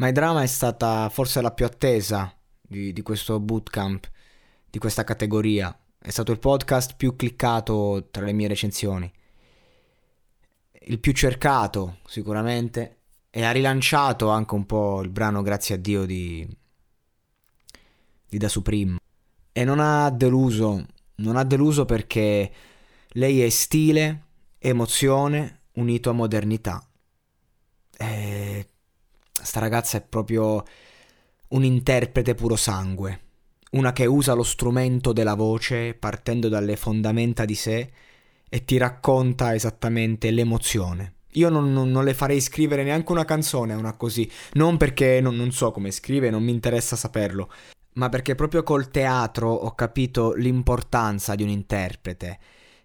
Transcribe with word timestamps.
My 0.00 0.12
Drama 0.12 0.42
è 0.42 0.46
stata 0.46 1.08
forse 1.08 1.40
la 1.40 1.50
più 1.50 1.64
attesa 1.64 2.32
di, 2.60 2.92
di 2.92 3.02
questo 3.02 3.40
bootcamp, 3.40 4.08
di 4.70 4.78
questa 4.78 5.02
categoria. 5.02 5.76
È 5.98 6.10
stato 6.10 6.30
il 6.30 6.38
podcast 6.38 6.94
più 6.94 7.16
cliccato 7.16 8.06
tra 8.12 8.24
le 8.24 8.32
mie 8.32 8.46
recensioni. 8.46 9.12
Il 10.82 11.00
più 11.00 11.10
cercato, 11.10 11.98
sicuramente. 12.06 12.98
E 13.28 13.42
ha 13.42 13.50
rilanciato 13.50 14.28
anche 14.28 14.54
un 14.54 14.66
po' 14.66 15.02
il 15.02 15.10
brano, 15.10 15.42
grazie 15.42 15.74
a 15.74 15.78
Dio, 15.78 16.06
di, 16.06 16.46
di 18.28 18.38
Da 18.38 18.48
Supreme. 18.48 18.98
E 19.50 19.64
non 19.64 19.80
ha 19.80 20.10
deluso. 20.10 20.86
Non 21.16 21.36
ha 21.36 21.42
deluso 21.42 21.84
perché 21.86 22.52
lei 23.08 23.42
è 23.42 23.48
stile, 23.48 24.26
emozione, 24.58 25.62
unito 25.72 26.08
a 26.08 26.12
modernità. 26.12 26.88
E 27.98 28.68
sta 29.44 29.60
ragazza 29.60 29.98
è 29.98 30.02
proprio 30.02 30.64
un 31.48 31.64
interprete 31.64 32.34
puro 32.34 32.56
sangue, 32.56 33.20
una 33.72 33.92
che 33.92 34.06
usa 34.06 34.34
lo 34.34 34.42
strumento 34.42 35.12
della 35.12 35.34
voce 35.34 35.94
partendo 35.94 36.48
dalle 36.48 36.76
fondamenta 36.76 37.44
di 37.44 37.54
sé 37.54 37.90
e 38.48 38.64
ti 38.64 38.76
racconta 38.76 39.54
esattamente 39.54 40.30
l'emozione. 40.30 41.14
Io 41.32 41.48
non, 41.50 41.72
non, 41.72 41.90
non 41.90 42.04
le 42.04 42.14
farei 42.14 42.40
scrivere 42.40 42.82
neanche 42.82 43.12
una 43.12 43.24
canzone 43.24 43.74
a 43.74 43.76
una 43.76 43.96
così, 43.96 44.30
non 44.54 44.76
perché 44.76 45.20
non, 45.20 45.36
non 45.36 45.52
so 45.52 45.70
come 45.70 45.90
scrive, 45.90 46.30
non 46.30 46.42
mi 46.42 46.52
interessa 46.52 46.96
saperlo, 46.96 47.50
ma 47.94 48.08
perché 48.08 48.34
proprio 48.34 48.62
col 48.62 48.90
teatro 48.90 49.50
ho 49.50 49.74
capito 49.74 50.32
l'importanza 50.34 51.34
di 51.34 51.42
un 51.42 51.50
interprete 51.50 52.38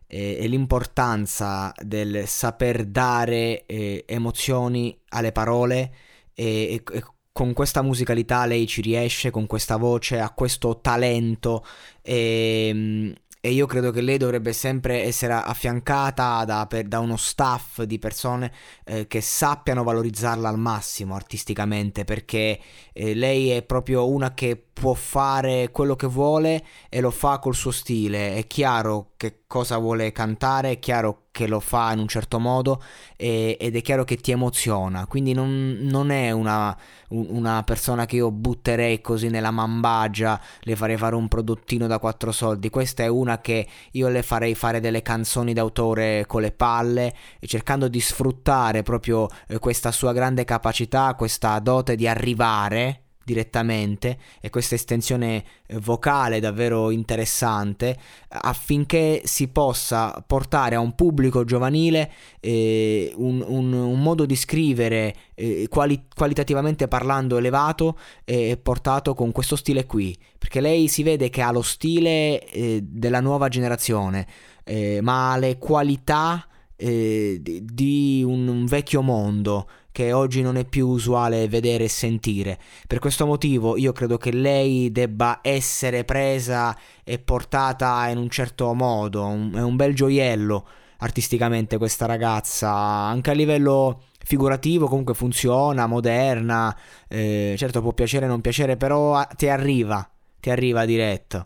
e, 0.08 0.38
e 0.40 0.48
l'importanza 0.48 1.72
del 1.82 2.28
saper 2.28 2.86
dare 2.86 3.66
eh, 3.66 4.04
emozioni 4.06 4.98
alle 5.10 5.32
parole 5.32 5.94
e, 6.34 6.82
e, 6.84 6.98
e 6.98 7.04
con 7.32 7.54
questa 7.54 7.82
musicalità 7.82 8.46
lei 8.46 8.68
ci 8.68 8.82
riesce, 8.82 9.32
con 9.32 9.48
questa 9.48 9.78
voce, 9.78 10.20
ha 10.20 10.30
questo 10.32 10.80
talento 10.80 11.66
e, 12.02 13.14
e 13.46 13.52
io 13.52 13.66
credo 13.66 13.92
che 13.92 14.00
lei 14.00 14.18
dovrebbe 14.18 14.54
sempre 14.54 15.04
essere 15.04 15.34
affiancata 15.34 16.46
da, 16.46 16.66
per, 16.66 16.88
da 16.88 17.00
uno 17.00 17.18
staff 17.18 17.82
di 17.82 18.00
persone 18.00 18.54
eh, 18.86 19.06
che 19.06 19.20
sappiano 19.20 19.84
valorizzarla 19.84 20.48
al 20.48 20.58
massimo 20.58 21.14
artisticamente 21.16 22.06
perché 22.06 22.58
eh, 22.94 23.14
lei 23.14 23.50
è 23.50 23.62
proprio 23.64 24.08
una 24.08 24.34
che 24.34 24.64
può 24.74 24.94
fare 24.96 25.70
quello 25.72 25.96
che 25.96 26.08
vuole 26.08 26.64
e 26.90 27.00
lo 27.00 27.12
fa 27.12 27.40
col 27.40 27.56
suo 27.56 27.72
stile. 27.72 28.36
È 28.36 28.48
chiaro 28.48 29.12
che 29.16 29.44
cosa 29.48 29.78
vuole 29.78 30.12
cantare, 30.12 30.72
è 30.72 30.80
chiaro 30.80 31.28
che 31.32 31.48
lo 31.48 31.60
fa 31.60 31.94
in 31.94 32.00
un 32.00 32.08
certo 32.08 32.40
modo 32.40 32.82
e, 33.16 33.56
ed 33.60 33.76
è 33.76 33.82
chiaro 33.82 34.04
che 34.04 34.18
ti 34.18 34.32
emoziona. 34.32 35.06
Quindi 35.08 35.34
non, 35.34 35.78
non 35.82 36.10
è 36.10 36.32
una, 36.32 36.76
una, 37.10 37.64
persona 37.64 38.06
che 38.06 38.18
io 38.18 38.32
butterei 38.32 39.00
così 39.00 39.30
nella 39.30 39.52
mambagia, 39.52 40.40
le 40.62 40.76
farei 40.76 40.98
fare 40.98 41.16
un 41.16 41.28
prodottino 41.28 41.88
da 41.88 42.00
quattro 42.00 42.32
soldi. 42.32 42.70
Questa 42.70 43.04
è 43.04 43.08
una 43.08 43.40
che 43.40 43.68
io 43.92 44.10
le 44.10 44.24
farei 44.24 44.56
fare 44.56 44.80
delle 44.80 45.02
canzoni 45.02 45.54
d'autore 45.54 46.26
con 46.28 46.42
le 46.42 46.52
palle, 46.52 47.16
cercando 47.46 47.88
di 47.88 48.02
sfruttare 48.02 48.84
proprio 48.84 49.28
eh, 49.48 49.60
questa 49.60 49.92
sua 49.92 50.14
grande 50.14 50.46
capacità, 50.46 51.14
questa 51.16 51.58
dote 51.60 51.96
di 51.96 52.08
arrivare 52.08 53.03
direttamente 53.24 54.18
e 54.42 54.50
questa 54.50 54.76
estensione 54.76 55.44
eh, 55.66 55.78
vocale 55.80 56.40
davvero 56.40 56.92
interessante 56.92 57.98
affinché 58.28 59.22
si 59.26 59.48
possa 59.48 60.24
portare 60.26 60.76
a 60.76 60.80
un 60.80 60.96
pubblico 60.96 61.44
giovanile 61.44 62.12
eh, 62.40 63.14
un, 63.16 63.44
un, 63.46 63.74
un, 63.74 64.02
modo 64.02 64.26
di 64.26 64.36
scrivere 64.36 65.16
eh, 65.36 65.68
quali, 65.70 66.06
qualitativamente 66.14 66.88
parlando 66.88 67.38
elevato 67.38 67.98
e 68.24 68.60
portato 68.62 69.14
con 69.14 69.32
questo 69.32 69.56
stile 69.56 69.86
qui. 69.86 70.18
Perché 70.38 70.60
lei 70.60 70.88
si 70.88 71.04
vede 71.04 71.30
che 71.30 71.42
ha 71.42 71.52
lo 71.52 71.62
stile 71.62 72.44
eh, 72.50 72.82
della 72.84 73.22
nuova 73.22 73.48
generazione 73.48 74.28
eh, 74.64 75.00
ma 75.02 75.34
ha 75.34 75.38
le 75.38 75.58
qualità 75.58 76.48
eh, 76.84 77.40
di, 77.42 78.24
un, 78.28 78.46
un 78.46 78.66
vecchio 78.66 79.02
mondo 79.02 79.70
che 79.94 80.12
oggi 80.12 80.42
non 80.42 80.58
è 80.58 80.66
più 80.66 80.88
usuale 80.88 81.48
vedere 81.48 81.86
e 81.86 81.88
sentire. 81.88 82.60
Per 82.88 83.00
questo 83.00 83.26
motivo 83.26 83.78
io 83.78 83.94
credo 83.94 84.18
che 84.18 84.32
lei 84.32 84.92
debba 84.92 85.40
essere 85.42 86.04
presa 86.04 86.78
e 87.04 87.20
portata 87.20 88.08
in 88.10 88.18
un 88.18 88.30
certo 88.30 88.74
modo. 88.74 89.22
è 89.54 89.62
un 89.62 89.76
bel 89.78 89.96
gioiello 89.96 90.68
artisticamente 90.98 91.78
questa 91.78 92.06
ragazza, 92.06 92.72
anche 92.72 93.30
a 93.30 93.34
livello 93.34 94.04
figurativo 94.24 94.88
comunque 94.88 95.14
funziona, 95.14 95.86
moderna, 95.86 96.76
eh, 97.08 97.56
certo 97.58 97.82
può 97.82 97.94
piacere 97.94 98.26
o 98.26 98.30
non 98.30 98.42
piacere, 98.42 98.78
però 98.78 99.26
ti 99.36 99.48
arriva, 99.48 100.10
ti 100.40 100.50
arriva 100.50 100.86
diretto 100.86 101.46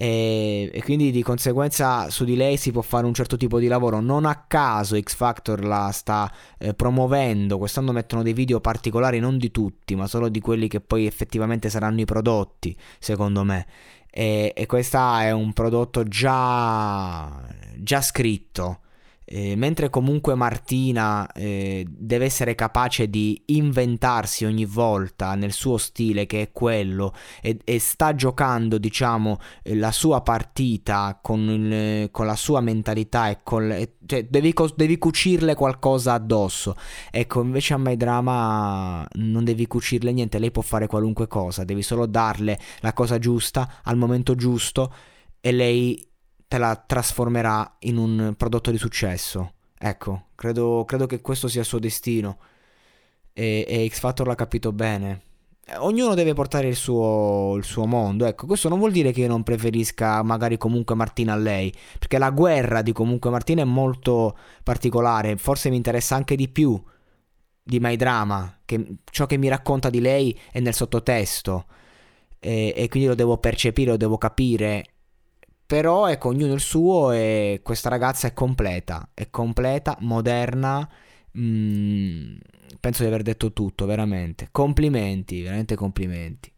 e, 0.00 0.70
e, 0.72 0.82
quindi 0.84 1.10
di 1.10 1.24
conseguenza 1.24 2.08
su 2.08 2.24
di 2.24 2.36
lei 2.36 2.56
si 2.56 2.70
può 2.70 2.82
fare 2.82 3.04
un 3.04 3.14
certo 3.14 3.36
tipo 3.36 3.58
di 3.58 3.66
lavoro. 3.66 3.98
Non 3.98 4.26
a 4.26 4.44
caso 4.46 4.96
X 4.96 5.16
Factor 5.16 5.64
la 5.64 5.90
sta 5.90 6.32
eh, 6.56 6.72
promuovendo, 6.72 7.58
quest'anno 7.58 7.90
mettono 7.90 8.22
dei 8.22 8.32
video 8.32 8.60
particolari, 8.60 9.18
non 9.18 9.38
di 9.38 9.50
tutti, 9.50 9.96
ma 9.96 10.06
solo 10.06 10.28
di 10.28 10.38
quelli 10.40 10.68
che 10.68 10.80
poi 10.80 11.04
effettivamente 11.04 11.68
saranno 11.68 12.00
i 12.00 12.04
prodotti, 12.04 12.76
secondo 13.00 13.42
me. 13.42 13.66
E, 14.08 14.52
e 14.54 14.66
questo 14.66 14.98
è 15.16 15.32
un 15.32 15.52
prodotto 15.52 16.04
già, 16.04 17.42
già 17.76 18.00
scritto 18.00 18.82
eh, 19.30 19.56
mentre 19.56 19.90
comunque 19.90 20.34
Martina 20.34 21.30
eh, 21.32 21.84
deve 21.86 22.24
essere 22.24 22.54
capace 22.54 23.10
di 23.10 23.42
inventarsi 23.46 24.46
ogni 24.46 24.64
volta 24.64 25.34
nel 25.34 25.52
suo 25.52 25.76
stile 25.76 26.24
che 26.24 26.40
è 26.40 26.52
quello 26.52 27.12
e, 27.42 27.58
e 27.62 27.78
sta 27.78 28.14
giocando 28.14 28.78
diciamo 28.78 29.38
eh, 29.62 29.74
la 29.74 29.92
sua 29.92 30.22
partita 30.22 31.18
con, 31.22 31.40
il, 31.40 32.10
con, 32.10 32.24
la 32.24 32.36
sua 32.36 32.60
mentalità 32.60 33.28
e 33.28 33.40
con 33.42 33.86
cioè, 34.06 34.24
devi, 34.24 34.54
devi, 34.74 34.98
cucirle 34.98 35.54
qualcosa 35.54 36.14
addosso. 36.14 36.74
Ecco 37.10 37.42
invece 37.42 37.74
a 37.74 37.78
My 37.78 37.96
Drama 37.96 39.06
non 39.12 39.44
devi 39.44 39.66
cucirle 39.66 40.10
niente 40.12 40.38
lei 40.38 40.50
può 40.50 40.62
fare 40.62 40.86
qualunque 40.86 41.26
cosa 41.26 41.64
devi 41.64 41.82
solo 41.82 42.06
darle 42.06 42.58
la 42.80 42.92
cosa 42.94 43.18
giusta 43.18 43.80
al 43.82 43.96
momento 43.96 44.34
giusto 44.34 44.92
e 45.40 45.52
lei 45.52 46.07
te 46.48 46.58
la 46.58 46.74
trasformerà 46.74 47.76
in 47.80 47.98
un 47.98 48.34
prodotto 48.36 48.70
di 48.70 48.78
successo. 48.78 49.52
Ecco, 49.78 50.28
credo, 50.34 50.84
credo 50.86 51.06
che 51.06 51.20
questo 51.20 51.46
sia 51.46 51.60
il 51.60 51.66
suo 51.66 51.78
destino. 51.78 52.38
E, 53.34 53.64
e 53.68 53.88
X 53.88 54.00
Factor 54.00 54.26
l'ha 54.26 54.34
capito 54.34 54.72
bene. 54.72 55.22
Ognuno 55.76 56.14
deve 56.14 56.32
portare 56.32 56.66
il 56.66 56.74
suo, 56.74 57.54
il 57.56 57.64
suo, 57.64 57.84
mondo. 57.84 58.24
Ecco, 58.24 58.46
questo 58.46 58.70
non 58.70 58.78
vuol 58.78 58.90
dire 58.90 59.12
che 59.12 59.20
io 59.20 59.28
non 59.28 59.42
preferisca 59.42 60.22
magari 60.22 60.56
comunque 60.56 60.94
Martina 60.94 61.34
a 61.34 61.36
lei. 61.36 61.72
Perché 61.98 62.16
la 62.16 62.30
guerra 62.30 62.80
di 62.80 62.92
comunque 62.92 63.30
Martina 63.30 63.60
è 63.62 63.66
molto 63.66 64.36
particolare. 64.62 65.36
Forse 65.36 65.68
mi 65.68 65.76
interessa 65.76 66.16
anche 66.16 66.34
di 66.34 66.48
più 66.48 66.82
di 67.62 67.78
My 67.78 67.96
Drama. 67.96 68.60
Che 68.64 68.96
ciò 69.10 69.26
che 69.26 69.36
mi 69.36 69.48
racconta 69.48 69.90
di 69.90 70.00
lei 70.00 70.36
è 70.50 70.60
nel 70.60 70.74
sottotesto. 70.74 71.66
E, 72.40 72.72
e 72.74 72.88
quindi 72.88 73.08
lo 73.08 73.14
devo 73.14 73.36
percepire, 73.36 73.90
lo 73.90 73.96
devo 73.98 74.16
capire 74.16 74.97
però 75.68 76.08
ecco, 76.08 76.28
ognuno 76.28 76.54
il 76.54 76.60
suo 76.60 77.10
e 77.12 77.60
questa 77.62 77.90
ragazza 77.90 78.26
è 78.26 78.32
completa, 78.32 79.10
è 79.12 79.28
completa, 79.28 79.98
moderna. 80.00 80.88
Mm, 81.38 82.36
penso 82.80 83.02
di 83.02 83.08
aver 83.08 83.20
detto 83.22 83.52
tutto, 83.52 83.84
veramente. 83.84 84.48
Complimenti, 84.50 85.42
veramente 85.42 85.74
complimenti. 85.74 86.50